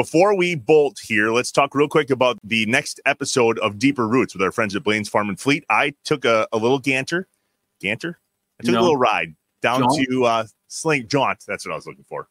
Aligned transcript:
Before 0.00 0.34
we 0.34 0.54
bolt 0.54 0.98
here, 0.98 1.30
let's 1.30 1.52
talk 1.52 1.74
real 1.74 1.86
quick 1.86 2.08
about 2.08 2.38
the 2.42 2.64
next 2.64 3.00
episode 3.04 3.58
of 3.58 3.78
Deeper 3.78 4.08
Roots 4.08 4.32
with 4.32 4.40
our 4.40 4.50
friends 4.50 4.74
at 4.74 4.82
Blain's 4.82 5.10
Farm 5.10 5.28
and 5.28 5.38
Fleet. 5.38 5.62
I 5.68 5.92
took 6.04 6.24
a, 6.24 6.48
a 6.52 6.56
little 6.56 6.80
ganter, 6.80 7.24
ganter. 7.84 8.14
I 8.58 8.62
took 8.64 8.72
No. 8.72 8.80
a 8.80 8.80
little 8.80 8.96
ride 8.96 9.34
down 9.60 9.80
Jaunt? 9.82 10.06
to 10.08 10.24
uh, 10.24 10.44
Sling 10.68 11.06
Jaunt. 11.06 11.44
That's 11.46 11.66
what 11.66 11.72
I 11.72 11.74
was 11.74 11.86
looking 11.86 12.06
for. 12.08 12.28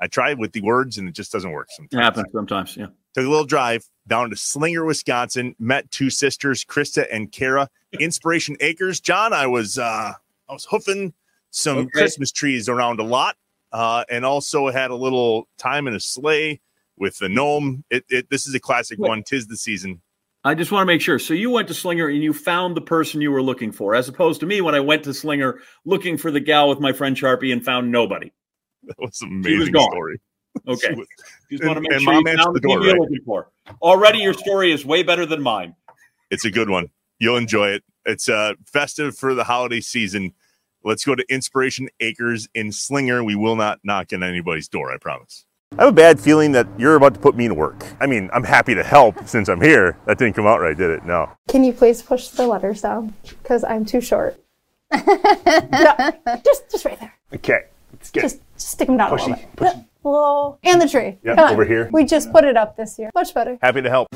I 0.00 0.08
tried 0.08 0.40
with 0.40 0.50
the 0.50 0.62
words 0.62 0.98
and 0.98 1.08
it 1.08 1.12
just 1.14 1.30
doesn't 1.30 1.52
work 1.52 1.68
It 1.70 1.74
sometimes. 1.76 2.02
happens 2.02 2.32
sometimes. 2.32 2.76
Yeah. 2.76 2.86
Took 3.14 3.24
a 3.24 3.28
little 3.28 3.46
drive 3.46 3.84
down 4.08 4.30
to 4.30 4.36
Slinger, 4.36 4.84
Wisconsin. 4.84 5.54
Met 5.60 5.88
two 5.92 6.10
sisters, 6.10 6.64
Krista 6.64 7.06
and 7.12 7.30
Kara. 7.30 7.68
Inspiration 8.00 8.56
Acres. 8.58 8.98
John, 8.98 9.32
I 9.32 9.46
was 9.46 9.78
uh, 9.78 10.10
I 10.48 10.52
was 10.52 10.64
hoofing 10.64 11.12
some 11.52 11.78
Okay. 11.78 11.90
Christmas 11.92 12.32
trees 12.32 12.68
around 12.68 12.98
a 12.98 13.04
lot, 13.04 13.36
uh, 13.70 14.02
and 14.10 14.24
also 14.24 14.70
had 14.72 14.90
a 14.90 14.96
little 14.96 15.46
time 15.56 15.86
in 15.86 15.94
a 15.94 16.00
sleigh 16.00 16.60
with 16.96 17.18
the 17.18 17.28
gnome. 17.28 17.84
It, 17.90 18.04
it 18.08 18.30
this 18.30 18.46
is 18.46 18.54
a 18.54 18.60
classic 18.60 18.98
Wait. 18.98 19.08
one. 19.08 19.22
Tis 19.22 19.46
the 19.46 19.56
season. 19.56 20.00
I 20.46 20.54
just 20.54 20.70
want 20.70 20.82
to 20.82 20.86
make 20.86 21.00
sure. 21.00 21.18
So 21.18 21.32
you 21.32 21.48
went 21.50 21.68
to 21.68 21.74
Slinger 21.74 22.06
and 22.08 22.22
you 22.22 22.34
found 22.34 22.76
the 22.76 22.82
person 22.82 23.22
you 23.22 23.32
were 23.32 23.42
looking 23.42 23.72
for, 23.72 23.94
as 23.94 24.08
opposed 24.08 24.40
to 24.40 24.46
me 24.46 24.60
when 24.60 24.74
I 24.74 24.80
went 24.80 25.04
to 25.04 25.14
Slinger 25.14 25.58
looking 25.86 26.18
for 26.18 26.30
the 26.30 26.40
gal 26.40 26.68
with 26.68 26.80
my 26.80 26.92
friend 26.92 27.16
Sharpie 27.16 27.50
and 27.52 27.64
found 27.64 27.90
nobody. 27.90 28.30
That 28.84 28.96
was 28.98 29.22
an 29.22 29.38
was 29.38 29.46
amazing 29.46 29.72
gone. 29.72 29.90
story. 29.90 30.20
Okay. 30.68 30.94
Was- 30.94 31.08
Just 31.50 31.64
want 31.64 31.78
to 31.78 31.80
make 31.80 31.90
and 31.90 32.02
sure 32.02 32.12
Mom 32.12 32.26
you 32.28 32.36
found 32.36 32.54
the 32.54 32.60
door, 32.60 32.80
you're 32.80 32.92
right? 32.92 33.00
looking 33.00 33.18
for. 33.26 33.50
Already, 33.82 34.20
your 34.20 34.34
story 34.34 34.70
is 34.70 34.86
way 34.86 35.02
better 35.02 35.26
than 35.26 35.42
mine. 35.42 35.74
It's 36.30 36.44
a 36.44 36.50
good 36.50 36.70
one. 36.70 36.90
You'll 37.18 37.36
enjoy 37.38 37.70
it. 37.70 37.82
It's 38.04 38.28
uh, 38.28 38.52
festive 38.72 39.18
for 39.18 39.34
the 39.34 39.42
holiday 39.42 39.80
season. 39.80 40.32
Let's 40.84 41.04
go 41.04 41.16
to 41.16 41.24
Inspiration 41.28 41.88
Acres 41.98 42.46
in 42.54 42.70
Slinger. 42.70 43.24
We 43.24 43.34
will 43.34 43.56
not 43.56 43.80
knock 43.82 44.12
on 44.12 44.22
anybody's 44.22 44.68
door, 44.68 44.92
I 44.92 44.98
promise. 44.98 45.44
I 45.76 45.84
have 45.84 45.88
a 45.88 45.92
bad 45.92 46.20
feeling 46.20 46.52
that 46.52 46.66
you're 46.78 46.94
about 46.94 47.14
to 47.14 47.20
put 47.20 47.34
me 47.36 47.48
to 47.48 47.54
work. 47.54 47.84
I 48.00 48.06
mean, 48.06 48.30
I'm 48.32 48.44
happy 48.44 48.74
to 48.74 48.82
help 48.84 49.16
since 49.28 49.48
I'm 49.48 49.60
here. 49.60 49.98
That 50.06 50.18
didn't 50.18 50.34
come 50.34 50.46
out 50.46 50.60
right, 50.60 50.76
did 50.76 50.90
it? 50.90 51.04
No. 51.04 51.30
Can 51.48 51.64
you 51.64 51.72
please 51.72 52.00
push 52.02 52.28
the 52.28 52.46
letters 52.46 52.82
down? 52.82 53.14
Because 53.42 53.64
I'm 53.64 53.84
too 53.84 54.00
short. 54.00 54.40
no, 54.92 56.12
just, 56.44 56.70
just 56.70 56.84
right 56.84 56.98
there. 57.00 57.14
Okay. 57.34 57.64
Let's 57.92 58.10
get 58.10 58.20
Just, 58.22 58.40
just 58.56 58.68
stick 58.70 58.86
them 58.86 58.96
down 58.98 59.10
a 59.10 59.14
little 59.14 59.28
bit. 59.34 59.46
pushy. 59.56 59.84
Whoa. 60.02 60.58
And 60.62 60.80
the 60.80 60.88
tree. 60.88 61.18
Yeah, 61.24 61.34
Come 61.34 61.44
on. 61.46 61.52
over 61.52 61.64
here. 61.64 61.88
We 61.92 62.04
just 62.04 62.30
put 62.30 62.44
it 62.44 62.56
up 62.56 62.76
this 62.76 62.98
year. 62.98 63.10
Much 63.14 63.34
better. 63.34 63.58
happy 63.62 63.82
to 63.82 63.90
help. 63.90 64.08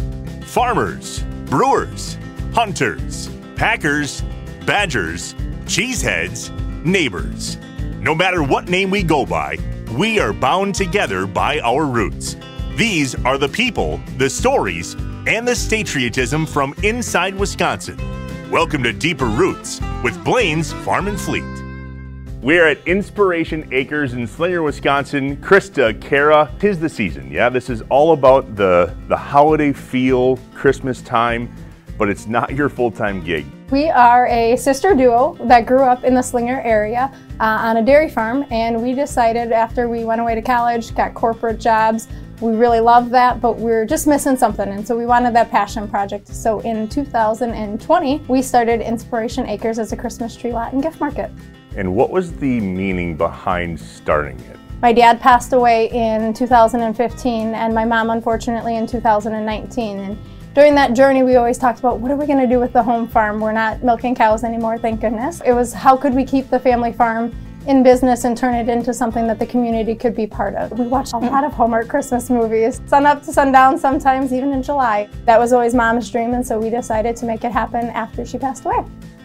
Farmers, 0.45 1.21
brewers, 1.47 2.17
hunters, 2.53 3.29
packers, 3.57 4.23
badgers, 4.67 5.35
cheeseheads, 5.65 6.51
neighbors. 6.85 7.57
No 8.01 8.15
matter 8.15 8.43
what 8.43 8.69
name 8.69 8.91
we 8.91 9.03
go 9.03 9.27
by, 9.27 9.57
we 9.99 10.21
are 10.21 10.33
bound 10.33 10.77
together 10.77 11.27
by 11.27 11.59
our 11.59 11.85
roots. 11.85 12.37
These 12.77 13.17
are 13.25 13.37
the 13.37 13.49
people, 13.49 14.01
the 14.17 14.31
stories, 14.31 14.95
and 15.27 15.47
the 15.47 15.67
patriotism 15.69 16.47
from 16.47 16.73
inside 16.85 17.35
Wisconsin. 17.35 17.99
Welcome 18.49 18.85
to 18.85 18.93
Deeper 18.93 19.27
Roots 19.27 19.81
with 20.05 20.23
Blain's 20.23 20.73
Farm 20.73 21.09
and 21.09 21.21
Fleet. 21.21 21.43
We're 22.41 22.69
at 22.69 22.79
Inspiration 22.87 23.69
Acres 23.73 24.13
in 24.13 24.29
Slinger, 24.29 24.63
Wisconsin. 24.63 25.37
Krista, 25.39 26.01
Kara, 26.01 26.49
tis 26.61 26.79
the 26.79 26.89
season. 26.89 27.29
Yeah, 27.33 27.49
this 27.49 27.69
is 27.69 27.83
all 27.91 28.13
about 28.13 28.55
the 28.55 28.95
the 29.09 29.17
holiday 29.17 29.73
feel, 29.73 30.37
Christmas 30.55 31.03
time, 31.03 31.53
but 31.99 32.09
it's 32.09 32.29
not 32.29 32.55
your 32.55 32.69
full 32.69 32.93
time 32.93 33.25
gig. 33.25 33.45
We 33.71 33.91
are 33.91 34.27
a 34.29 34.57
sister 34.57 34.95
duo 34.95 35.37
that 35.43 35.67
grew 35.67 35.83
up 35.83 36.03
in 36.03 36.15
the 36.15 36.23
Slinger 36.23 36.63
area 36.63 37.13
uh, 37.39 37.45
on 37.45 37.77
a 37.77 37.85
dairy 37.85 38.09
farm, 38.09 38.47
and 38.51 38.83
we 38.83 38.95
decided 38.95 39.53
after 39.53 39.91
we 39.91 40.05
went 40.05 40.23
away 40.23 40.35
to 40.35 40.41
college, 40.41 40.95
got 40.95 41.13
corporate 41.13 41.61
jobs, 41.61 42.09
we 42.41 42.55
really 42.55 42.81
loved 42.81 43.11
that, 43.11 43.43
but 43.43 43.59
we 43.59 43.71
are 43.73 43.85
just 43.85 44.07
missing 44.07 44.39
something, 44.39 44.67
and 44.71 44.89
so 44.89 44.97
we 44.97 45.05
wanted 45.05 45.35
that 45.35 45.51
passion 45.51 45.87
project. 45.87 46.29
So 46.29 46.61
in 46.61 46.89
2020, 46.89 48.23
we 48.27 48.41
started 48.41 48.81
Inspiration 48.81 49.47
Acres 49.47 49.79
as 49.79 49.93
a 49.93 49.97
Christmas 49.99 50.35
tree 50.35 50.53
lot 50.53 50.73
and 50.73 50.83
gift 50.83 50.99
market. 50.99 51.31
And 51.77 51.95
what 51.95 52.09
was 52.09 52.33
the 52.33 52.61
meaning 52.61 53.19
behind 53.19 53.79
starting 53.79 54.41
it? 54.41 54.57
My 54.81 54.95
dad 54.95 55.21
passed 55.21 55.53
away 55.53 55.91
in 55.91 56.33
2015, 56.33 57.55
and 57.55 57.75
my 57.75 57.85
mom, 57.85 58.09
unfortunately, 58.09 58.77
in 58.77 58.87
2019. 58.87 59.99
And 59.99 60.19
during 60.59 60.75
that 60.75 60.93
journey, 60.93 61.23
we 61.23 61.37
always 61.37 61.57
talked 61.57 61.79
about 61.79 62.01
what 62.01 62.11
are 62.11 62.17
we 62.17 62.27
going 62.27 62.41
to 62.41 62.47
do 62.49 62.59
with 62.59 62.73
the 62.73 62.83
home 62.83 63.07
farm? 63.07 63.39
We're 63.39 63.53
not 63.53 63.85
milking 63.85 64.17
cows 64.17 64.43
anymore, 64.43 64.77
thank 64.77 65.01
goodness. 65.01 65.41
It 65.47 65.53
was 65.53 65.73
how 65.73 65.97
could 65.97 66.13
we 66.13 66.25
keep 66.25 66.51
the 66.51 66.59
family 66.59 66.93
farm 66.93 67.33
in 67.69 67.85
business 67.85 68.25
and 68.25 68.37
turn 68.37 68.57
it 68.57 68.69
into 68.69 68.93
something 68.93 69.29
that 69.29 69.39
the 69.39 69.47
community 69.47 69.95
could 69.95 70.17
be 70.17 70.27
part 70.27 70.57
of. 70.57 70.77
We 70.77 70.89
watched 70.89 71.13
a 71.13 71.19
lot 71.19 71.45
of 71.45 71.53
Hallmark 71.53 71.87
Christmas 71.87 72.29
movies, 72.29 72.81
sun 72.87 73.07
up 73.07 73.23
to 73.23 73.33
sundown, 73.33 73.79
sometimes 73.79 74.33
even 74.33 74.53
in 74.53 74.61
July. 74.61 75.09
That 75.27 75.39
was 75.39 75.53
always 75.53 75.75
mom's 75.75 76.11
dream, 76.11 76.35
and 76.35 76.45
so 76.45 76.59
we 76.59 76.71
decided 76.71 77.15
to 77.19 77.25
make 77.25 77.45
it 77.45 77.53
happen 77.53 77.87
after 77.91 78.27
she 78.27 78.37
passed 78.37 78.65
away. 78.65 78.85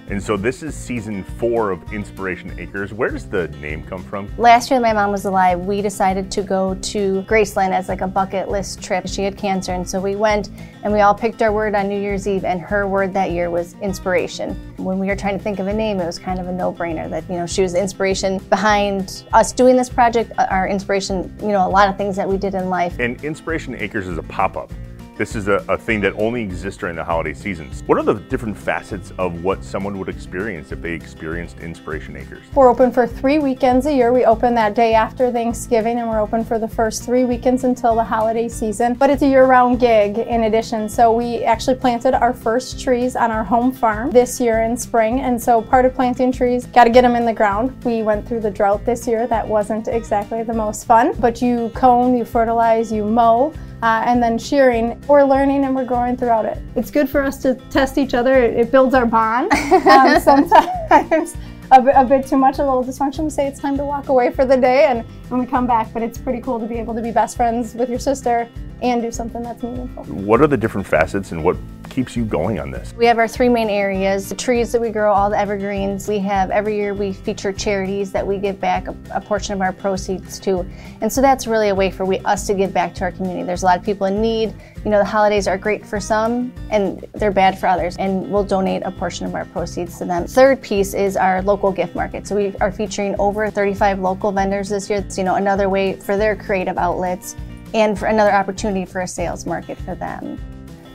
And 0.10 0.22
so 0.22 0.36
this 0.36 0.64
is 0.64 0.76
season 0.76 1.24
four 1.24 1.72
of 1.72 1.94
Inspiration 1.94 2.54
Acres. 2.60 2.94
Where 2.94 3.10
does 3.10 3.26
the 3.28 3.48
name 3.60 3.84
come 3.84 4.04
from? 4.04 4.30
Last 4.38 4.70
year, 4.70 4.82
my 4.82 4.92
mom 4.92 5.12
was 5.12 5.24
alive. 5.24 5.62
We 5.62 5.82
decided 5.82 6.30
to 6.32 6.44
go 6.44 6.76
to 6.76 7.24
Graceland 7.24 7.72
as 7.72 7.88
like 7.88 8.02
a 8.02 8.08
bucket 8.08 8.50
list 8.50 8.84
trip. 8.84 9.08
She 9.08 9.24
had 9.24 9.38
cancer, 9.38 9.74
and 9.74 9.88
so 9.90 10.02
we 10.02 10.16
went 10.16 10.50
and 10.84 10.92
we 10.92 11.00
all 11.00 11.16
picked 11.16 11.42
our 11.42 11.54
word 11.54 11.74
on 11.74 11.88
New 11.88 12.00
Year's 12.00 12.28
Eve, 12.28 12.44
and 12.44 12.60
her 12.60 12.86
word 12.86 13.14
that 13.14 13.32
year 13.32 13.50
was 13.50 13.76
inspiration. 13.82 14.56
When 14.76 15.00
we 15.00 15.08
were 15.08 15.16
trying 15.16 15.38
to 15.38 15.44
think 15.44 15.60
of 15.60 15.68
a 15.68 15.74
name, 15.74 16.02
it 16.02 16.06
was 16.06 16.20
kind 16.20 16.40
of 16.40 16.48
a 16.50 16.52
no-brainer 16.52 17.10
that 17.10 17.28
you 17.30 17.38
know 17.38 17.48
she 17.48 17.62
was 17.62 17.72
the 17.72 17.82
inspiration 17.82 18.40
behind 18.50 19.24
us 19.32 19.54
doing 19.54 19.78
this 19.78 19.90
project. 19.90 20.34
uh, 20.38 20.48
Our 20.50 20.68
inspiration, 20.68 21.34
you 21.42 21.50
know, 21.50 21.66
a 21.66 21.70
lot 21.70 21.88
of 21.88 21.96
things 21.96 22.18
that 22.18 22.28
we 22.28 22.38
did 22.38 22.54
in 22.56 22.70
life. 22.70 23.00
And 23.00 23.24
Inspiration 23.24 23.76
Acres 23.76 24.08
is 24.08 24.18
a 24.18 24.24
pop 24.24 24.58
up. 24.58 24.72
This 25.16 25.36
is 25.36 25.48
a, 25.48 25.64
a 25.70 25.78
thing 25.78 26.02
that 26.02 26.14
only 26.14 26.42
exists 26.42 26.80
during 26.80 26.96
the 26.96 27.04
holiday 27.04 27.36
seasons. 27.36 27.84
What 27.86 28.00
are 28.00 28.04
the 28.04 28.16
different 28.16 28.58
facets 28.58 29.14
of 29.20 29.44
what 29.44 29.64
someone 29.64 30.00
would 30.00 30.10
experience 30.10 30.72
if 30.72 30.82
they 30.82 30.94
experienced 30.94 31.60
Inspiration 31.60 32.16
Acres? 32.16 32.44
We're 32.56 32.68
open 32.68 32.92
for 32.92 33.06
three 33.06 33.38
weekends 33.38 33.86
a 33.86 33.94
year. 33.94 34.12
We 34.12 34.26
open 34.26 34.56
that 34.56 34.74
day 34.74 34.96
after 34.96 35.32
Thanksgiving, 35.32 36.00
and 36.00 36.10
we're 36.10 36.20
open 36.20 36.44
for 36.44 36.58
the 36.58 36.68
first 36.68 37.04
three 37.04 37.26
weekends 37.26 37.64
until 37.64 37.96
the 37.96 38.04
holiday 38.04 38.50
season. 38.50 38.96
But 38.96 39.12
it's 39.12 39.22
a 39.22 39.28
year 39.28 39.46
round 39.46 39.80
gig 39.80 40.18
in 40.18 40.46
addition. 40.46 40.90
So 40.90 41.14
we 41.14 41.44
actually 41.44 41.76
planted 41.76 42.16
our 42.16 42.34
first 42.34 42.80
trees 42.82 43.16
on 43.16 43.30
our 43.30 43.44
home 43.44 43.72
farm 43.72 44.10
this 44.10 44.40
year 44.40 44.64
in 44.64 44.76
spring. 44.76 45.20
And 45.20 45.40
so 45.40 45.62
part 45.62 45.86
of 45.86 45.94
planting 45.94 46.32
trees, 46.32 46.66
got 46.66 46.86
to 46.86 46.90
get 46.90 47.04
them 47.04 47.16
in 47.16 47.24
the 47.24 47.34
ground. 47.34 47.84
We 47.84 48.02
went 48.02 48.28
through 48.28 48.40
the 48.40 48.52
drought 48.52 48.84
this 48.84 49.08
year. 49.08 49.28
That 49.28 49.48
wasn't 49.48 49.88
exactly 49.90 50.42
the 50.42 50.56
most 50.56 50.86
fun, 50.86 51.14
but 51.20 51.40
you 51.40 51.70
cone, 51.76 52.18
you 52.18 52.26
fertilize, 52.26 52.92
you 52.92 53.06
mow. 53.06 53.54
Uh, 53.84 54.02
and 54.06 54.24
then 54.24 54.38
shearing, 54.38 54.98
we're 55.10 55.26
learning 55.26 55.66
and 55.66 55.76
we're 55.76 55.84
growing 55.84 56.16
throughout 56.16 56.46
it. 56.46 56.58
It's 56.78 56.90
good 56.90 57.10
for 57.10 57.22
us 57.22 57.42
to 57.42 57.56
test 57.70 57.98
each 57.98 58.14
other. 58.14 58.42
It, 58.42 58.58
it 58.58 58.72
builds 58.72 58.96
our 58.96 59.06
bond. 59.06 59.52
Um, 59.84 60.20
sometimes 60.22 61.36
a 61.72 61.82
bit, 61.82 61.94
a 61.98 62.06
bit 62.06 62.26
too 62.26 62.38
much, 62.38 62.60
a 62.60 62.64
little 62.64 62.84
dysfunction. 62.84 63.26
We 63.26 63.30
say 63.30 63.46
it's 63.46 63.60
time 63.60 63.76
to 63.76 63.84
walk 63.84 64.08
away 64.08 64.32
for 64.32 64.46
the 64.46 64.56
day, 64.56 64.86
and 64.86 65.04
when 65.28 65.42
we 65.42 65.46
come 65.46 65.68
back. 65.68 65.92
But 65.92 66.02
it's 66.02 66.18
pretty 66.18 66.40
cool 66.40 66.60
to 66.62 66.66
be 66.66 66.76
able 66.76 66.94
to 66.96 67.02
be 67.02 67.12
best 67.12 67.36
friends 67.36 67.74
with 67.74 67.90
your 67.90 68.00
sister 68.00 68.48
and 68.84 69.02
do 69.02 69.12
something 69.12 69.42
that's 69.42 69.64
meaningful. 69.64 70.04
What 70.04 70.42
are 70.42 70.48
the 70.48 70.58
different 70.58 70.86
facets 70.86 71.32
and 71.32 71.42
what 71.44 71.56
keeps 71.90 72.18
you 72.18 72.26
going 72.26 72.60
on 72.60 72.70
this? 72.70 72.94
We 72.94 73.06
have 73.06 73.18
our 73.18 73.28
three 73.28 73.48
main 73.48 73.70
areas 73.70 74.28
the 74.28 74.36
trees 74.36 74.72
that 74.74 74.82
we 74.82 74.90
grow, 74.90 75.14
all 75.14 75.30
the 75.30 75.40
evergreens. 75.40 76.08
We 76.08 76.20
have 76.20 76.52
every 76.52 76.76
year 76.76 76.94
we 76.94 77.14
feature 77.14 77.54
charities 77.54 78.12
that 78.12 78.26
we 78.26 78.38
give 78.38 78.60
back 78.60 78.88
a, 78.90 78.96
a 79.14 79.22
portion 79.22 79.54
of 79.54 79.62
our 79.62 79.72
proceeds 79.72 80.38
to. 80.42 80.66
And 81.02 81.12
so 81.12 81.22
that's 81.22 81.48
really 81.48 81.70
a 81.70 81.76
way 81.76 81.92
for 81.92 82.04
we, 82.04 82.20
us 82.20 82.46
to 82.48 82.54
give 82.54 82.74
back 82.74 82.94
to 82.96 83.06
our 83.06 83.12
community. 83.12 83.44
There's 83.44 83.64
a 83.64 83.66
lot 83.66 83.78
of 83.78 83.86
people 83.86 84.08
in 84.08 84.22
need. 84.22 84.54
You 84.84 84.92
know, 84.92 84.98
the 84.98 85.06
holidays 85.06 85.48
are 85.48 85.58
great 85.58 85.86
for 85.86 86.02
some 86.02 86.54
and 86.70 87.08
they're 87.14 87.32
bad 87.32 87.58
for 87.58 87.68
others, 87.68 87.96
and 87.98 88.30
we'll 88.30 88.44
donate 88.44 88.82
a 88.84 88.92
portion 88.92 89.26
of 89.26 89.34
our 89.34 89.46
proceeds 89.46 89.98
to 90.00 90.06
them. 90.06 90.28
Third 90.28 90.62
piece 90.62 90.94
is 90.94 91.16
our 91.16 91.42
local 91.42 91.72
gift 91.72 91.96
market. 91.96 92.28
So 92.28 92.36
we 92.36 92.54
are 92.58 92.72
featuring 92.72 93.16
over 93.18 93.50
35 93.50 94.00
local 94.00 94.34
vendors 94.34 94.68
this 94.68 94.90
year. 94.90 95.00
It's, 95.00 95.18
you 95.18 95.24
know, 95.24 95.36
another 95.36 95.70
way 95.70 95.94
for 95.94 96.18
their 96.18 96.36
creative 96.36 96.78
outlets 96.78 97.38
and 97.74 97.98
for 97.98 98.06
another 98.06 98.32
opportunity 98.32 98.86
for 98.86 99.02
a 99.02 99.08
sales 99.08 99.46
market 99.46 99.78
for 99.80 99.96
them. 99.96 100.38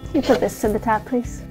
Can 0.06 0.14
you 0.14 0.22
put 0.22 0.40
this 0.40 0.60
to 0.60 0.68
the 0.68 0.78
top, 0.78 1.04
please? 1.04 1.42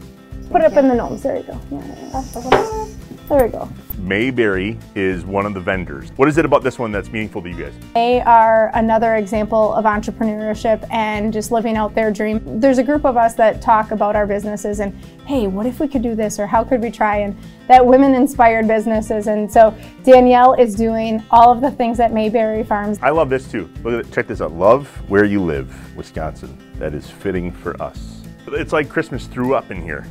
Put 0.50 0.62
it 0.62 0.72
up 0.72 0.78
in 0.78 0.88
the 0.88 0.96
gnomes. 0.96 1.24
There 1.24 1.38
you 1.38 1.44
go. 1.44 1.60
Yeah. 1.72 2.94
There 3.28 3.46
we 3.46 3.52
go. 3.52 3.70
Mayberry 3.98 4.80
is 4.96 5.26
one 5.26 5.46
of 5.46 5.54
the 5.54 5.60
vendors. 5.60 6.12
What 6.16 6.30
is 6.30 6.38
it 6.38 6.46
about 6.46 6.64
this 6.64 6.80
one 6.80 6.94
that's 6.94 7.12
meaningful 7.12 7.42
to 7.42 7.50
you 7.50 7.66
guys? 7.66 7.74
They 7.94 8.22
are 8.22 8.72
another 8.74 9.16
example 9.16 9.74
of 9.74 9.84
entrepreneurship 9.84 10.88
and 10.92 11.34
just 11.34 11.52
living 11.52 11.76
out 11.76 11.94
their 11.94 12.10
dream. 12.10 12.62
There's 12.62 12.78
a 12.78 12.84
group 12.84 13.04
of 13.04 13.18
us 13.18 13.34
that 13.34 13.62
talk 13.62 13.92
about 13.92 14.16
our 14.16 14.26
businesses 14.26 14.80
and, 14.80 14.98
hey, 15.26 15.48
what 15.48 15.66
if 15.66 15.82
we 15.82 15.90
could 15.90 16.04
do 16.04 16.16
this 16.16 16.40
or 16.40 16.48
how 16.48 16.64
could 16.64 16.82
we 16.82 16.90
try? 16.90 17.18
And 17.18 17.38
that 17.68 17.86
women 17.86 18.14
inspired 18.14 18.66
businesses. 18.66 19.28
And 19.28 19.52
so 19.52 19.78
Danielle 20.04 20.54
is 20.54 20.74
doing 20.74 21.22
all 21.30 21.52
of 21.52 21.60
the 21.60 21.72
things 21.72 22.00
at 22.00 22.14
Mayberry 22.14 22.64
Farms. 22.64 22.98
I 23.02 23.10
love 23.10 23.30
this 23.30 23.52
too. 23.52 23.70
Look 23.84 23.94
at 23.94 24.08
it. 24.08 24.14
Check 24.14 24.28
this 24.28 24.40
out. 24.40 24.54
Love 24.54 24.88
where 25.10 25.26
you 25.26 25.44
live, 25.44 25.98
Wisconsin. 25.98 26.58
That 26.76 26.94
is 26.94 27.10
fitting 27.10 27.52
for 27.52 27.82
us. 27.82 28.17
It's 28.50 28.72
like 28.72 28.88
Christmas 28.88 29.28
threw 29.28 29.56
up 29.56 29.72
in 29.72 29.82
here, 29.82 30.04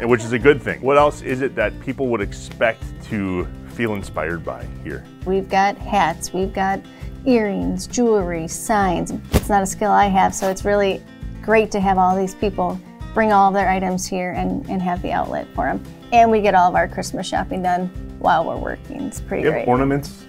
which 0.00 0.24
is 0.24 0.32
a 0.32 0.38
good 0.38 0.62
thing. 0.62 0.80
What 0.80 0.96
else 0.96 1.20
is 1.20 1.42
it 1.42 1.54
that 1.56 1.78
people 1.80 2.08
would 2.08 2.22
expect 2.22 2.82
to 3.04 3.46
feel 3.68 3.94
inspired 3.94 4.44
by 4.44 4.66
here? 4.82 5.04
We've 5.26 5.48
got 5.48 5.76
hats, 5.76 6.32
we've 6.32 6.54
got 6.54 6.80
earrings, 7.26 7.86
jewelry, 7.86 8.48
signs. 8.48 9.10
It's 9.32 9.48
not 9.50 9.62
a 9.62 9.66
skill 9.66 9.90
I 9.90 10.06
have, 10.06 10.34
so 10.34 10.48
it's 10.48 10.64
really 10.64 11.02
great 11.42 11.70
to 11.72 11.80
have 11.80 11.98
all 11.98 12.16
these 12.16 12.34
people 12.34 12.80
bring 13.12 13.30
all 13.30 13.48
of 13.48 13.54
their 13.54 13.68
items 13.68 14.06
here 14.06 14.32
and, 14.32 14.66
and 14.70 14.80
have 14.80 15.02
the 15.02 15.12
outlet 15.12 15.46
for 15.54 15.66
them. 15.66 15.82
And 16.12 16.30
we 16.30 16.40
get 16.40 16.54
all 16.54 16.68
of 16.70 16.74
our 16.74 16.88
Christmas 16.88 17.26
shopping 17.26 17.62
done 17.62 17.88
while 18.18 18.44
we're 18.46 18.56
working. 18.56 19.02
It's 19.02 19.20
pretty 19.20 19.42
You 19.44 19.50
great. 19.50 19.68
ornaments? 19.68 20.24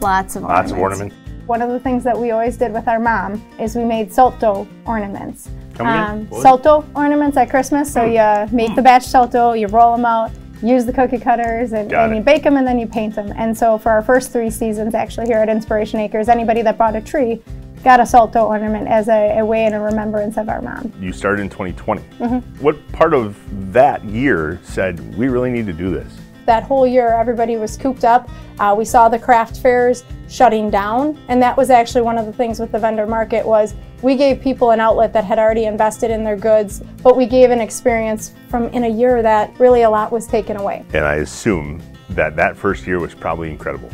Lots 0.00 0.36
of 0.36 0.44
Lots 0.44 0.70
ornaments. 0.70 0.72
of 0.72 0.78
ornaments. 0.78 1.16
One 1.46 1.62
of 1.62 1.70
the 1.70 1.80
things 1.80 2.04
that 2.04 2.16
we 2.16 2.30
always 2.30 2.56
did 2.56 2.72
with 2.72 2.86
our 2.86 3.00
mom 3.00 3.44
is 3.58 3.74
we 3.74 3.84
made 3.84 4.12
salt 4.12 4.38
dough 4.38 4.68
ornaments. 4.86 5.48
What? 6.28 6.42
salt 6.42 6.62
dough 6.62 6.84
ornaments 6.94 7.36
at 7.36 7.50
Christmas. 7.50 7.92
So 7.92 8.04
you 8.04 8.54
make 8.54 8.74
the 8.74 8.82
batch 8.82 9.04
salt 9.04 9.32
dough, 9.32 9.52
you 9.52 9.66
roll 9.68 9.96
them 9.96 10.04
out, 10.04 10.30
use 10.62 10.84
the 10.84 10.92
cookie 10.92 11.18
cutters, 11.18 11.72
and, 11.72 11.92
and 11.92 12.16
you 12.16 12.22
bake 12.22 12.42
them 12.42 12.56
and 12.56 12.66
then 12.66 12.78
you 12.78 12.86
paint 12.86 13.14
them. 13.14 13.32
And 13.36 13.56
so 13.56 13.78
for 13.78 13.90
our 13.90 14.02
first 14.02 14.32
three 14.32 14.50
seasons, 14.50 14.94
actually 14.94 15.26
here 15.26 15.38
at 15.38 15.48
Inspiration 15.48 16.00
Acres, 16.00 16.28
anybody 16.28 16.62
that 16.62 16.78
bought 16.78 16.96
a 16.96 17.00
tree 17.00 17.42
got 17.82 17.98
a 18.00 18.06
salt 18.06 18.32
dough 18.32 18.46
ornament 18.46 18.86
as 18.86 19.08
a, 19.08 19.38
a 19.38 19.44
way 19.44 19.64
and 19.64 19.74
a 19.74 19.80
remembrance 19.80 20.36
of 20.36 20.48
our 20.48 20.62
mom. 20.62 20.92
You 21.00 21.12
started 21.12 21.42
in 21.42 21.48
2020. 21.48 22.02
Mm-hmm. 22.02 22.62
What 22.62 22.92
part 22.92 23.12
of 23.12 23.36
that 23.72 24.04
year 24.04 24.60
said 24.62 25.16
we 25.16 25.28
really 25.28 25.50
need 25.50 25.66
to 25.66 25.72
do 25.72 25.90
this? 25.90 26.21
That 26.46 26.62
whole 26.62 26.86
year 26.86 27.08
everybody 27.08 27.56
was 27.56 27.76
cooped 27.76 28.04
up. 28.04 28.28
Uh, 28.58 28.74
we 28.76 28.84
saw 28.84 29.08
the 29.08 29.18
craft 29.18 29.58
fairs 29.58 30.04
shutting 30.28 30.70
down 30.70 31.18
and 31.28 31.42
that 31.42 31.56
was 31.56 31.70
actually 31.70 32.02
one 32.02 32.18
of 32.18 32.26
the 32.26 32.32
things 32.32 32.58
with 32.58 32.72
the 32.72 32.78
vendor 32.78 33.06
market 33.06 33.46
was 33.46 33.74
we 34.00 34.16
gave 34.16 34.40
people 34.40 34.70
an 34.70 34.80
outlet 34.80 35.12
that 35.12 35.24
had 35.24 35.38
already 35.38 35.64
invested 35.64 36.10
in 36.10 36.24
their 36.24 36.36
goods 36.36 36.82
but 37.02 37.16
we 37.16 37.26
gave 37.26 37.50
an 37.50 37.60
experience 37.60 38.32
from 38.48 38.68
in 38.68 38.84
a 38.84 38.88
year 38.88 39.22
that 39.22 39.58
really 39.58 39.82
a 39.82 39.90
lot 39.90 40.10
was 40.10 40.26
taken 40.26 40.56
away. 40.56 40.84
And 40.94 41.04
I 41.04 41.16
assume 41.16 41.82
that 42.10 42.36
that 42.36 42.56
first 42.56 42.86
year 42.86 42.98
was 42.98 43.14
probably 43.14 43.50
incredible, 43.50 43.90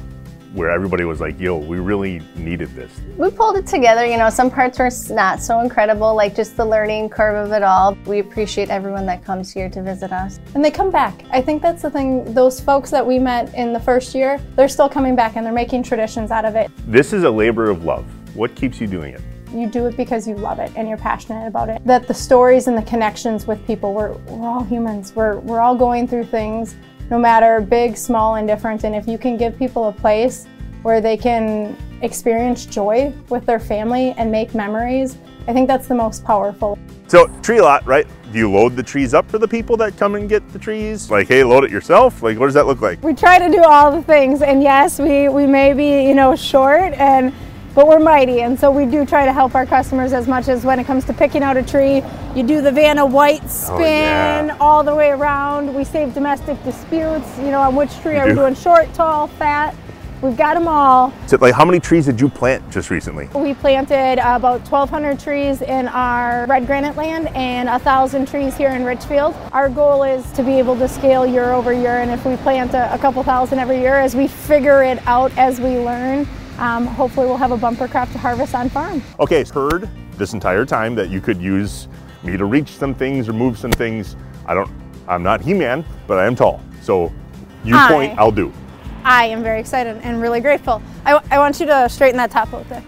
where 0.55 0.71
everybody 0.71 1.05
was 1.05 1.21
like, 1.21 1.39
yo, 1.39 1.57
we 1.59 1.79
really 1.79 2.21
needed 2.37 2.71
this. 2.75 2.91
We 3.17 3.31
pulled 3.31 3.57
it 3.57 3.67
together. 3.67 4.07
You 4.07 4.17
know, 4.17 4.31
some 4.31 4.51
parts 4.51 4.79
were 4.79 4.91
not 5.15 5.43
so 5.43 5.61
incredible, 5.61 6.15
like 6.15 6.35
just 6.35 6.57
the 6.57 6.65
learning 6.65 7.11
curve 7.11 7.47
of 7.47 7.53
it 7.53 7.63
all. 7.63 7.97
We 8.07 8.21
appreciate 8.21 8.71
everyone 8.71 9.05
that 9.07 9.25
comes 9.25 9.53
here 9.53 9.69
to 9.69 9.83
visit 9.83 10.13
us. 10.13 10.41
and 10.55 10.65
they 10.65 10.71
come 10.71 10.91
back 10.91 11.25
i 11.31 11.41
think 11.41 11.61
that's 11.63 11.83
the 11.83 11.91
thing 11.91 12.25
those 12.35 12.61
folks 12.61 12.91
that 12.91 13.07
we 13.07 13.19
met 13.19 13.53
in 13.55 13.73
the 13.73 13.81
first 13.81 14.15
year 14.15 14.41
they're 14.57 14.69
still 14.69 14.89
coming 14.89 15.15
back 15.15 15.37
and 15.37 15.45
they're 15.45 15.53
making 15.53 15.83
traditions 15.83 16.31
out 16.31 16.45
of 16.45 16.55
it 16.57 16.71
This 16.87 17.13
is 17.13 17.25
a 17.25 17.31
labor 17.31 17.69
of 17.71 17.85
love. 17.85 18.05
What 18.35 18.55
keeps 18.55 18.81
you 18.81 18.87
doing 18.87 19.15
it? 19.15 19.21
you 19.53 19.67
do 19.67 19.87
it 19.87 19.97
because 19.97 20.29
you 20.29 20.35
love 20.35 20.59
it 20.59 20.71
and 20.77 20.87
you're 20.89 20.99
passionate 20.99 21.47
about 21.47 21.71
it. 21.71 21.83
That 21.87 22.07
the 22.07 22.13
stories 22.15 22.67
and 22.69 22.77
the 22.77 22.83
connections 22.83 23.47
with 23.47 23.65
people, 23.67 23.95
we're, 23.95 24.13
we're 24.29 24.47
all 24.47 24.63
humans. 24.63 25.15
We're, 25.17 25.39
we're 25.39 25.61
all 25.61 25.75
going 25.75 26.07
through 26.07 26.25
things, 26.27 26.77
no 27.11 27.19
matter 27.19 27.61
big, 27.61 27.97
small, 27.97 28.37
and 28.37 28.47
different. 28.47 28.85
And 28.85 28.95
if 28.95 29.07
you 29.07 29.19
can 29.19 29.37
give 29.37 29.59
people 29.59 29.89
a 29.89 29.93
place 29.93 30.47
where 30.83 31.01
they 31.01 31.17
can 31.17 31.77
experience 32.03 32.67
joy 32.67 33.13
with 33.29 33.45
their 33.47 33.59
family 33.59 34.13
and 34.17 34.31
make 34.31 34.55
memories, 34.55 35.17
I 35.47 35.53
think 35.53 35.67
that's 35.67 35.89
the 35.89 35.95
most 35.95 36.25
powerful. 36.25 36.79
So, 37.07 37.27
tree 37.41 37.61
lot, 37.61 37.87
right? 37.87 38.07
Do 38.33 38.39
you 38.39 38.51
load 38.51 38.77
the 38.77 38.83
trees 38.83 39.15
up 39.15 39.31
for 39.31 39.39
the 39.39 39.49
people 39.49 39.79
that 39.79 39.97
come 39.97 40.15
and 40.15 40.29
get 40.29 40.47
the 40.53 40.59
trees? 40.59 41.11
Like, 41.11 41.29
hey, 41.29 41.43
load 41.43 41.65
it 41.65 41.71
yourself? 41.71 42.23
Like, 42.23 42.39
what 42.39 42.47
does 42.47 42.55
that 42.55 42.67
look 42.67 42.83
like? 42.83 43.03
We 43.03 43.15
try 43.15 43.39
to 43.39 43.49
do 43.49 43.63
all 43.65 43.91
the 43.91 44.03
things, 44.03 44.43
and 44.43 44.63
yes, 44.63 44.99
we, 44.99 45.31
we 45.31 45.47
may 45.47 45.73
be, 45.73 46.07
you 46.07 46.15
know, 46.15 46.37
short 46.37 46.93
and 46.95 47.33
but 47.79 47.87
we're 47.87 48.01
mighty, 48.01 48.41
and 48.41 48.59
so 48.59 48.73
we 48.73 48.85
do 48.87 49.07
try 49.07 49.25
to 49.25 49.33
help 49.33 49.55
our 49.55 49.65
customers 49.65 50.13
as 50.13 50.27
much 50.27 50.49
as 50.49 50.65
when 50.65 50.81
it 50.81 50.85
comes 50.85 51.05
to 51.05 51.13
picking 51.13 51.45
out 51.45 51.57
a 51.57 51.63
tree. 51.63 52.03
You 52.35 52.43
do 52.43 52.61
the 52.61 52.73
Vanna 52.73 53.07
White 53.07 53.45
oh, 53.45 53.47
spin 53.77 54.49
yeah. 54.49 54.57
all 54.61 54.83
the 54.83 54.93
way 54.93 55.11
around. 55.11 55.73
We 55.73 55.85
save 55.85 56.13
domestic 56.13 56.61
disputes, 56.65 57.39
you 57.39 57.53
know, 57.53 57.61
on 57.61 57.77
which 57.77 57.97
tree 58.01 58.17
are 58.17 58.27
we 58.27 58.35
doing 58.35 58.57
short, 58.57 58.93
tall, 58.95 59.29
fat. 59.29 59.77
We've 60.23 60.37
got 60.37 60.55
them 60.55 60.67
all. 60.67 61.13
So, 61.29 61.39
like, 61.41 61.55
how 61.55 61.65
many 61.65 61.79
trees 61.79 62.07
did 62.07 62.21
you 62.21 62.29
plant 62.29 62.69
just 62.69 62.91
recently? 62.91 63.29
We 63.29 63.55
planted 63.55 64.15
about 64.15 64.69
1,200 64.69 65.21
trees 65.21 65.63
in 65.63 65.87
our 65.87 66.49
Redgranite 66.49 66.97
land 66.97 67.29
and 67.29 67.69
1,000 67.69 68.27
trees 68.27 68.57
here 68.57 68.71
in 68.71 68.85
Richfield. 68.85 69.37
Our 69.53 69.69
goal 69.69 70.03
is 70.03 70.29
to 70.33 70.43
be 70.43 70.59
able 70.59 70.77
to 70.81 70.89
scale 70.89 71.25
year 71.25 71.53
over 71.53 71.73
year, 71.73 72.01
and 72.01 72.11
if 72.11 72.27
we 72.27 72.37
plant 72.39 72.75
a, 72.75 72.93
a 72.93 72.99
couple 72.99 73.23
thousand 73.23 73.61
every 73.61 73.79
year, 73.79 73.95
as 73.95 74.17
we 74.17 74.27
figure 74.27 74.83
it 74.83 74.99
out 75.07 75.31
as 75.39 75.61
we 75.61 75.79
learn, 75.79 76.27
um, 76.59 76.87
hopefully 76.87 77.27
we'll 77.27 77.37
have 77.37 77.53
a 77.53 77.57
bumper 77.57 77.89
crop 77.89 78.11
to 78.13 78.19
harvest 78.19 78.55
on 78.55 78.69
farm. 78.69 79.03
Okay, 79.21 79.45
heard 79.45 79.89
this 80.17 80.33
entire 80.33 80.65
time 80.65 80.95
that 80.97 81.11
you 81.11 81.21
could 81.21 81.41
use 81.41 81.89
me 82.23 82.37
to 82.37 82.45
reach 82.45 82.71
some 82.71 82.95
things 82.95 83.29
or 83.29 83.33
move 83.33 83.59
some 83.59 83.71
things. 83.71 84.17
I 84.47 84.55
don't, 84.55 84.71
I'm 85.07 85.23
not 85.23 85.41
He 85.41 85.55
Man, 85.55 85.85
but 86.07 86.19
I 86.19 86.27
am 86.27 86.35
tall. 86.35 86.61
So, 86.83 87.13
you 87.65 87.75
Hi. 87.75 87.93
point, 87.93 88.19
I'll 88.19 88.33
do. 88.33 88.53
I 89.05 89.27
am 89.27 89.43
very 89.43 89.61
excited 89.61 89.97
and 90.03 90.21
really 90.21 90.41
grateful. 90.41 90.83
I, 91.05 91.21
I 91.31 91.39
want 91.39 91.61
you 91.61 91.67
to 91.67 91.89
straighten 91.89 92.17
that 92.19 92.31
top 92.31 92.53
out 92.53 92.69
there. 92.69 92.83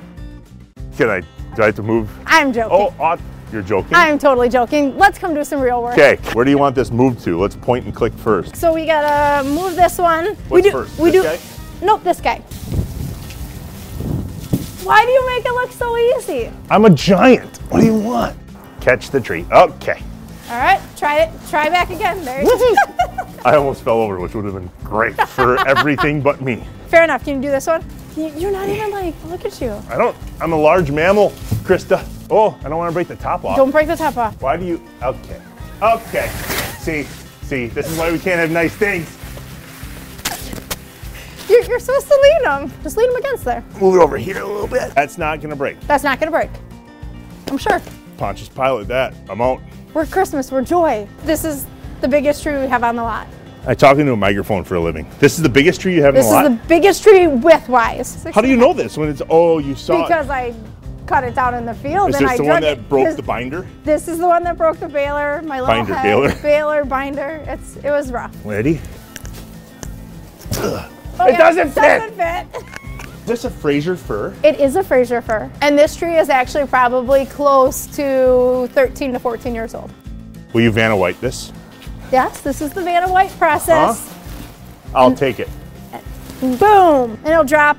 Can 0.96 1.08
I, 1.08 1.20
do 1.54 1.62
I 1.62 1.66
have 1.66 1.76
to 1.76 1.82
move? 1.82 2.10
I'm 2.26 2.52
joking. 2.52 2.72
Oh, 2.72 2.94
aw- 3.02 3.16
you're 3.52 3.62
joking? 3.62 3.94
I'm 3.94 4.18
totally 4.18 4.48
joking. 4.48 4.96
Let's 4.96 5.18
come 5.18 5.34
do 5.34 5.42
some 5.44 5.60
real 5.60 5.82
work. 5.82 5.94
Okay, 5.98 6.16
where 6.34 6.44
do 6.44 6.50
you 6.50 6.58
want 6.58 6.74
this 6.74 6.90
moved 6.90 7.20
to? 7.24 7.38
Let's 7.38 7.56
point 7.56 7.84
and 7.84 7.94
click 7.94 8.12
first. 8.12 8.54
So 8.56 8.72
we 8.72 8.86
gotta 8.86 9.48
move 9.48 9.74
this 9.76 9.98
one. 9.98 10.36
we 10.48 10.62
do. 10.62 10.70
first? 10.70 10.98
We 10.98 11.10
This 11.10 11.22
do. 11.22 11.80
guy? 11.80 11.86
Nope, 11.86 12.04
this 12.04 12.20
guy. 12.20 12.42
Why 14.90 15.04
do 15.04 15.10
you 15.12 15.24
make 15.28 15.44
it 15.46 15.52
look 15.52 15.70
so 15.70 15.96
easy? 15.96 16.50
I'm 16.68 16.84
a 16.84 16.90
giant. 16.90 17.58
What 17.70 17.78
do 17.78 17.86
you 17.86 17.94
want? 17.96 18.36
Catch 18.80 19.10
the 19.10 19.20
tree. 19.20 19.46
Okay. 19.52 20.02
All 20.48 20.58
right, 20.58 20.80
try 20.96 21.20
it. 21.20 21.30
Try 21.48 21.68
back 21.70 21.90
again. 21.90 22.24
There. 22.24 22.42
you 22.42 22.48
go. 22.48 23.28
I 23.44 23.54
almost 23.54 23.82
fell 23.84 23.98
over, 24.00 24.18
which 24.18 24.34
would 24.34 24.44
have 24.46 24.54
been 24.54 24.68
great 24.82 25.14
for 25.28 25.64
everything 25.68 26.20
but 26.20 26.40
me. 26.40 26.64
Fair 26.88 27.04
enough. 27.04 27.22
Can 27.24 27.36
you 27.36 27.40
do 27.42 27.52
this 27.52 27.68
one? 27.68 27.84
You- 28.16 28.32
You're 28.36 28.50
not 28.50 28.68
even 28.68 28.90
like. 28.90 29.14
Look 29.26 29.44
at 29.44 29.60
you. 29.60 29.70
I 29.88 29.96
don't, 29.96 30.16
I'm 30.40 30.52
a 30.52 30.56
large 30.56 30.90
mammal, 30.90 31.30
Krista. 31.62 32.04
Oh, 32.28 32.58
I 32.64 32.68
don't 32.68 32.78
want 32.78 32.90
to 32.90 32.92
break 32.92 33.06
the 33.06 33.14
top 33.14 33.44
off. 33.44 33.56
Don't 33.56 33.70
break 33.70 33.86
the 33.86 33.94
top 33.94 34.16
off. 34.16 34.42
Why 34.42 34.56
do 34.56 34.66
you, 34.66 34.82
okay. 35.04 35.40
Okay. 35.80 36.26
See, 36.80 37.04
see, 37.42 37.66
this 37.68 37.88
is 37.88 37.96
why 37.96 38.10
we 38.10 38.18
can't 38.18 38.40
have 38.40 38.50
nice 38.50 38.74
things. 38.74 39.16
You're, 41.50 41.64
you're 41.64 41.80
supposed 41.80 42.06
to 42.06 42.18
lean 42.22 42.42
them. 42.44 42.64
Um, 42.64 42.72
just 42.82 42.96
lean 42.96 43.08
them 43.12 43.16
against 43.20 43.44
there. 43.44 43.64
Move 43.80 43.96
it 43.96 43.98
over 44.02 44.16
here 44.16 44.40
a 44.40 44.46
little 44.46 44.68
bit. 44.68 44.94
That's 44.94 45.18
not 45.18 45.40
going 45.40 45.50
to 45.50 45.56
break. 45.56 45.80
That's 45.80 46.04
not 46.04 46.18
gonna 46.20 46.30
break. 46.30 46.50
I'm 47.48 47.58
sure. 47.58 47.80
Pontius 48.16 48.48
Pilate 48.48 48.86
that. 48.88 49.14
I'm 49.28 49.40
out. 49.40 49.60
We're 49.92 50.06
Christmas. 50.06 50.52
We're 50.52 50.62
joy. 50.62 51.08
This 51.24 51.44
is 51.44 51.66
the 52.00 52.08
biggest 52.08 52.42
tree 52.44 52.56
we 52.58 52.68
have 52.68 52.84
on 52.84 52.94
the 52.96 53.02
lot. 53.02 53.26
I 53.66 53.74
talk 53.74 53.98
into 53.98 54.12
a 54.12 54.16
microphone 54.16 54.62
for 54.64 54.76
a 54.76 54.80
living. 54.80 55.06
This 55.18 55.36
is 55.36 55.42
the 55.42 55.48
biggest 55.48 55.80
tree 55.80 55.94
you 55.94 56.02
have 56.02 56.14
This 56.14 56.24
in 56.26 56.30
the 56.30 56.34
lot? 56.36 56.42
This 56.44 56.52
is 56.52 56.58
the 56.62 56.68
biggest 56.68 57.02
tree 57.02 57.26
width 57.26 57.68
wise. 57.68 58.24
How 58.32 58.40
do 58.40 58.48
you 58.48 58.56
know 58.56 58.72
this 58.72 58.96
when 58.96 59.08
it's, 59.08 59.20
oh, 59.28 59.58
you 59.58 59.74
saw 59.74 60.02
Because 60.06 60.26
it? 60.26 60.28
Because 60.28 60.30
I 60.30 60.54
cut 61.06 61.24
it 61.24 61.34
down 61.34 61.54
in 61.54 61.66
the 61.66 61.74
field 61.74 62.10
Is 62.10 62.16
and 62.16 62.24
this 62.26 62.32
I 62.32 62.36
the 62.36 62.42
drug 62.44 62.52
one 62.54 62.62
that 62.62 62.78
it. 62.78 62.88
broke 62.88 63.06
this, 63.06 63.16
the 63.16 63.22
binder? 63.22 63.66
This 63.84 64.06
is 64.08 64.18
the 64.18 64.26
one 64.28 64.44
that 64.44 64.56
broke 64.56 64.78
the 64.78 64.88
baler. 64.88 65.42
My 65.42 65.60
little 65.60 65.74
Binder, 65.74 65.94
head, 65.94 66.02
baler. 66.04 66.34
baler 66.42 66.84
binder. 66.84 67.44
It's 67.48 67.76
it 67.78 67.90
was 67.90 68.12
rough. 68.12 68.34
Ready? 68.46 68.80
Oh, 71.20 71.26
It 71.26 71.36
doesn't 71.36 71.68
fit. 71.70 72.16
Doesn't 72.16 72.16
fit. 72.16 72.62
Is 73.20 73.26
this 73.26 73.44
a 73.44 73.50
Fraser 73.50 73.96
fir? 73.96 74.34
It 74.42 74.58
is 74.58 74.74
a 74.76 74.82
Fraser 74.82 75.20
fir, 75.20 75.48
and 75.60 75.78
this 75.78 75.94
tree 75.94 76.16
is 76.16 76.28
actually 76.30 76.66
probably 76.66 77.26
close 77.26 77.86
to 77.94 78.66
13 78.72 79.12
to 79.12 79.18
14 79.20 79.54
years 79.54 79.74
old. 79.74 79.92
Will 80.52 80.62
you 80.62 80.72
Vanna 80.72 80.96
White 80.96 81.20
this? 81.20 81.52
Yes, 82.10 82.40
this 82.40 82.60
is 82.60 82.72
the 82.72 82.82
Vanna 82.82 83.12
White 83.12 83.30
process. 83.32 84.12
I'll 84.94 85.14
take 85.14 85.38
it. 85.38 85.48
Boom, 86.40 87.12
and 87.22 87.26
it'll 87.28 87.44
drop 87.44 87.76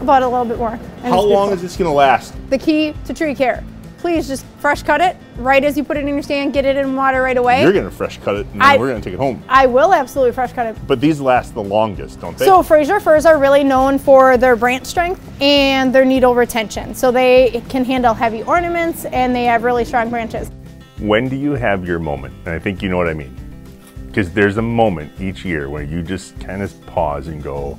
about 0.00 0.22
a 0.22 0.28
little 0.28 0.44
bit 0.44 0.58
more. 0.58 0.78
How 1.02 1.22
long 1.22 1.50
is 1.50 1.62
this 1.62 1.76
going 1.76 1.90
to 1.90 1.94
last? 1.94 2.34
the 2.50 2.58
key 2.58 2.94
to 3.06 3.14
tree 3.14 3.34
care? 3.34 3.64
Please 3.96 4.28
just 4.28 4.44
fresh 4.58 4.82
cut 4.82 5.00
it 5.00 5.16
right 5.36 5.62
as 5.62 5.76
you 5.76 5.84
put 5.84 5.96
it 5.96 6.00
in 6.00 6.08
your 6.08 6.22
stand. 6.22 6.52
Get 6.52 6.64
it 6.64 6.76
in 6.76 6.96
water 6.96 7.22
right 7.22 7.36
away. 7.36 7.62
You're 7.62 7.72
to 7.84 7.90
fresh 7.90 8.18
cut 8.18 8.36
it 8.36 8.46
and 8.52 8.62
I- 8.62 8.76
we're 8.76 8.88
to 8.92 9.00
take 9.00 9.14
it 9.14 9.18
home. 9.18 9.42
I 9.48 9.66
will 9.66 9.94
absolutely 9.94 10.32
fresh 10.32 10.52
cut 10.52 10.66
it. 10.66 10.76
But 10.86 11.00
these 11.00 11.20
last 11.20 11.54
the 11.54 11.62
longest, 11.62 12.20
don't 12.20 12.36
they? 12.36 12.44
So 12.44 12.62
Fraser 12.62 13.00
firs 13.00 13.24
are 13.24 13.38
really 13.38 13.62
known 13.64 13.98
for 13.98 14.36
their 14.36 14.56
branch 14.56 14.86
strength 14.86 15.20
and 15.40 15.94
their 15.94 16.04
needle 16.04 16.34
retention. 16.34 16.94
So 16.94 17.10
they 17.10 17.62
can 17.68 17.84
handle 17.84 18.14
heavy 18.14 18.42
ornaments 18.42 19.04
and 19.06 19.34
they 19.34 19.44
have 19.44 19.62
really 19.64 19.84
strong 19.84 20.10
branches. 20.10 20.50
when 21.00 21.28
do 21.28 21.36
you 21.36 21.52
have 21.52 21.86
your 21.86 22.00
moment? 22.00 22.34
And 22.44 22.52
I 22.54 22.58
think 22.58 22.82
you 22.82 22.88
know 22.88 22.96
what 22.96 23.08
I 23.08 23.14
mean. 23.14 23.32
Because 24.08 24.32
there's 24.32 24.56
a 24.56 24.62
moment 24.62 25.12
each 25.20 25.44
year 25.44 25.68
where 25.70 25.84
you 25.84 26.02
just 26.02 26.38
kind 26.40 26.60
of 26.60 26.86
pause 26.86 27.28
and 27.28 27.40
go, 27.40 27.78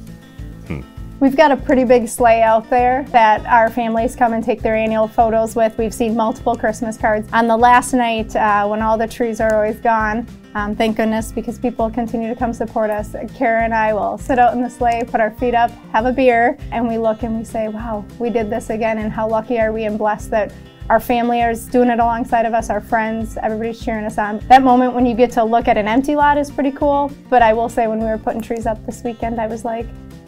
We've 1.19 1.35
got 1.35 1.51
a 1.51 1.57
pretty 1.57 1.83
big 1.83 2.07
sleigh 2.07 2.41
out 2.41 2.69
there 2.69 3.03
that 3.09 3.45
our 3.45 3.69
families 3.69 4.15
come 4.15 4.31
and 4.31 4.41
take 4.41 4.61
their 4.61 4.77
annual 4.77 5.05
photos 5.05 5.53
with. 5.53 5.77
We've 5.77 5.93
seen 5.93 6.15
multiple 6.15 6.55
Christmas 6.55 6.95
cards. 6.95 7.27
On 7.33 7.45
the 7.45 7.57
last 7.57 7.93
night, 7.93 8.33
uh, 8.37 8.65
when 8.67 8.81
all 8.81 8.97
the 8.97 9.05
trees 9.05 9.41
are 9.41 9.53
always 9.53 9.79
gone, 9.79 10.25
um, 10.55 10.77
thank 10.77 10.95
goodness 10.95 11.33
because 11.33 11.59
people 11.59 11.89
continue 11.89 12.29
to 12.29 12.35
come 12.37 12.53
support 12.53 12.89
us. 12.89 13.17
Kara 13.35 13.65
and 13.65 13.73
I 13.73 13.91
will 13.91 14.17
sit 14.17 14.39
out 14.39 14.53
in 14.53 14.61
the 14.61 14.69
sleigh, 14.69 15.03
put 15.05 15.19
our 15.19 15.31
feet 15.31 15.53
up, 15.53 15.71
have 15.91 16.05
a 16.05 16.13
beer, 16.13 16.57
and 16.71 16.87
we 16.87 16.97
look 16.97 17.23
and 17.23 17.37
we 17.37 17.43
say, 17.43 17.67
wow, 17.67 18.05
we 18.17 18.29
did 18.29 18.49
this 18.49 18.69
again, 18.69 18.97
and 18.97 19.11
how 19.11 19.27
lucky 19.27 19.59
are 19.59 19.73
we 19.73 19.83
and 19.83 19.97
blessed 19.97 20.31
that 20.31 20.53
our 20.89 21.01
family 21.01 21.41
is 21.41 21.65
doing 21.65 21.89
it 21.89 21.99
alongside 21.99 22.45
of 22.45 22.53
us, 22.53 22.69
our 22.69 22.79
friends, 22.79 23.37
everybody's 23.43 23.83
cheering 23.83 24.05
us 24.05 24.17
on. 24.17 24.39
That 24.47 24.63
moment 24.63 24.93
when 24.93 25.05
you 25.05 25.15
get 25.15 25.31
to 25.31 25.43
look 25.43 25.67
at 25.67 25.77
an 25.77 25.87
empty 25.89 26.15
lot 26.15 26.37
is 26.37 26.49
pretty 26.49 26.71
cool, 26.71 27.11
but 27.29 27.41
I 27.41 27.51
will 27.51 27.67
say 27.67 27.87
when 27.87 27.99
we 27.99 28.05
were 28.05 28.17
putting 28.17 28.41
trees 28.41 28.65
up 28.65 28.83
this 28.85 29.03
weekend, 29.03 29.41
I 29.41 29.47
was 29.47 29.65
like, 29.65 29.85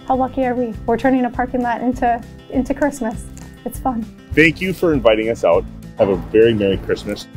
how 0.07 0.15
lucky 0.15 0.45
are 0.45 0.55
we? 0.55 0.73
We're 0.85 0.97
turning 0.97 1.25
a 1.25 1.29
parking 1.29 1.61
lot 1.61 1.81
into 1.81 2.23
into 2.49 2.73
Christmas. 2.73 3.25
It's 3.65 3.79
fun. 3.79 4.03
Thank 4.33 4.61
you 4.61 4.73
for 4.73 4.93
inviting 4.93 5.29
us 5.29 5.43
out. 5.43 5.63
Have 5.97 6.09
a 6.09 6.15
very 6.15 6.53
Merry 6.53 6.77
Christmas. 6.77 7.27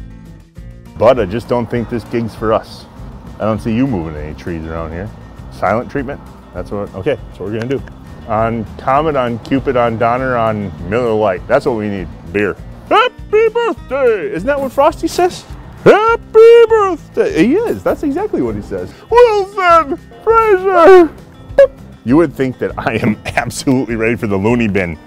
But 0.97 1.19
I 1.19 1.27
just 1.27 1.49
don't 1.49 1.71
think 1.71 1.91
this 1.91 2.05
gig's 2.05 2.35
for 2.35 2.53
us. 2.53 2.87
I 3.37 3.45
don't 3.45 3.61
see 3.61 3.75
you 3.75 3.87
moving 3.87 4.17
any 4.17 4.35
trees 4.35 4.65
around 4.65 4.93
here. 4.93 5.11
Silent 5.53 5.91
treatment? 5.91 6.21
That's 6.55 6.71
what, 6.71 6.95
okay, 6.95 7.17
that's 7.17 7.41
what 7.41 7.51
we're 7.51 7.59
gonna 7.59 7.79
do. 7.79 7.83
On 8.29 8.65
Comet, 8.77 9.17
on 9.17 9.39
Cupid, 9.41 9.77
on 9.77 9.99
Donner, 9.99 10.37
on 10.37 10.71
Miller 10.89 11.13
Lite. 11.13 11.47
That's 11.49 11.67
what 11.67 11.77
we 11.77 11.89
need. 11.89 12.09
Beer. 12.33 12.57
Happy 12.89 13.49
birthday! 13.49 14.33
Isn't 14.33 14.47
that 14.47 14.59
what 14.59 14.71
Frosty 14.73 15.09
says? 15.09 15.45
Happy 15.83 16.65
birthday! 16.69 17.45
He 17.45 17.55
is. 17.57 17.83
That's 17.83 18.05
exactly 18.05 18.41
what 18.41 18.55
he 18.55 18.63
says. 18.63 18.95
Wilson 19.11 19.97
Fraser! 20.23 21.13
You 22.05 22.17
would 22.19 22.35
think 22.35 22.59
that 22.59 22.79
I 22.79 22.97
am 22.97 23.21
absolutely 23.27 23.97
ready 23.97 24.17
for 24.17 24.27
the 24.27 24.37
loony 24.37 24.69
bin. 24.69 24.99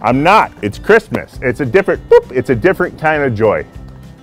I'm 0.00 0.22
not. 0.22 0.52
It's 0.62 0.78
Christmas. 0.78 1.38
It's 1.42 1.60
a 1.60 1.66
different, 1.66 2.08
boop, 2.08 2.30
it's 2.32 2.50
a 2.50 2.54
different 2.54 2.98
kind 2.98 3.22
of 3.22 3.34
joy. 3.34 3.66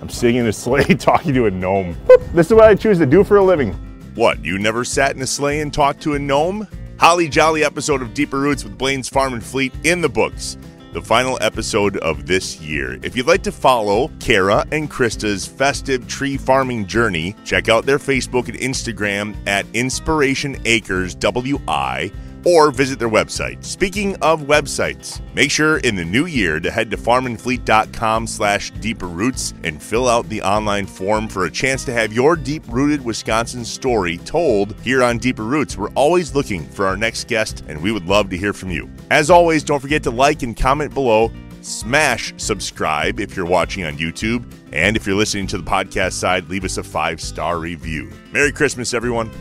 I'm 0.00 0.08
sitting 0.08 0.36
in 0.36 0.46
a 0.46 0.52
sleigh 0.52 0.84
talking 0.98 1.34
to 1.34 1.46
a 1.46 1.50
gnome. 1.50 1.94
Boop, 2.06 2.32
this 2.32 2.46
is 2.46 2.54
what 2.54 2.64
I 2.64 2.74
choose 2.74 2.98
to 2.98 3.06
do 3.06 3.22
for 3.22 3.36
a 3.36 3.44
living. 3.44 3.72
What, 4.14 4.44
you 4.44 4.58
never 4.58 4.84
sat 4.84 5.14
in 5.14 5.22
a 5.22 5.26
sleigh 5.26 5.60
and 5.60 5.72
talked 5.72 6.00
to 6.02 6.14
a 6.14 6.18
gnome? 6.18 6.66
Holly 6.98 7.28
Jolly 7.28 7.62
episode 7.62 8.00
of 8.00 8.14
Deeper 8.14 8.40
Roots 8.40 8.64
with 8.64 8.78
Blain's 8.78 9.08
Farm 9.08 9.34
and 9.34 9.44
Fleet 9.44 9.74
in 9.84 10.00
the 10.00 10.08
books. 10.08 10.56
The 10.96 11.02
final 11.02 11.36
episode 11.42 11.98
of 11.98 12.24
this 12.24 12.58
year. 12.58 12.98
If 13.02 13.14
you'd 13.14 13.26
like 13.26 13.42
to 13.42 13.52
follow 13.52 14.10
Kara 14.18 14.66
and 14.72 14.90
Krista's 14.90 15.46
festive 15.46 16.08
tree 16.08 16.38
farming 16.38 16.86
journey, 16.86 17.36
check 17.44 17.68
out 17.68 17.84
their 17.84 17.98
Facebook 17.98 18.48
and 18.48 18.56
Instagram 18.56 19.36
at 19.46 19.66
Inspiration 19.74 20.56
Acres 20.64 21.14
WI 21.14 22.10
or 22.46 22.70
visit 22.70 22.98
their 22.98 23.10
website. 23.10 23.62
Speaking 23.64 24.14
of 24.22 24.42
websites, 24.42 25.20
make 25.34 25.50
sure 25.50 25.78
in 25.78 25.96
the 25.96 26.04
new 26.04 26.26
year 26.26 26.60
to 26.60 26.70
head 26.70 26.90
to 26.92 26.96
farmandfleet.com 26.96 28.26
slash 28.28 28.70
deeper 28.70 29.08
roots 29.08 29.52
and 29.64 29.82
fill 29.82 30.08
out 30.08 30.28
the 30.28 30.40
online 30.40 30.86
form 30.86 31.28
for 31.28 31.44
a 31.44 31.50
chance 31.50 31.84
to 31.84 31.92
have 31.92 32.12
your 32.12 32.36
deep-rooted 32.36 33.04
Wisconsin 33.04 33.64
story 33.64 34.18
told 34.18 34.78
here 34.80 35.02
on 35.02 35.18
Deeper 35.18 35.42
Roots. 35.42 35.76
We're 35.76 35.90
always 35.90 36.34
looking 36.34 36.64
for 36.68 36.86
our 36.86 36.96
next 36.96 37.26
guest, 37.26 37.64
and 37.66 37.82
we 37.82 37.90
would 37.90 38.06
love 38.06 38.30
to 38.30 38.38
hear 38.38 38.52
from 38.52 38.70
you. 38.70 38.88
As 39.10 39.28
always, 39.28 39.64
don't 39.64 39.80
forget 39.80 40.04
to 40.04 40.10
like 40.10 40.42
and 40.44 40.56
comment 40.56 40.94
below. 40.94 41.32
Smash 41.62 42.32
subscribe 42.36 43.18
if 43.18 43.34
you're 43.34 43.44
watching 43.44 43.84
on 43.84 43.96
YouTube. 43.96 44.48
And 44.72 44.96
if 44.96 45.04
you're 45.04 45.16
listening 45.16 45.48
to 45.48 45.58
the 45.58 45.68
podcast 45.68 46.12
side, 46.12 46.48
leave 46.48 46.64
us 46.64 46.78
a 46.78 46.84
five 46.84 47.20
star 47.20 47.58
review. 47.58 48.12
Merry 48.30 48.52
Christmas, 48.52 48.94
everyone. 48.94 49.32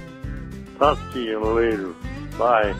Talk 0.79 0.97
to 1.13 1.21
you 1.21 1.39
later. 1.39 1.93
Bye. 2.37 2.75